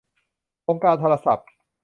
[0.67, 1.47] องค์การโทรศัพท์